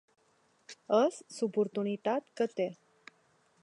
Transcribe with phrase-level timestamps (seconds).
[1.01, 2.71] És l’oportunitat que té.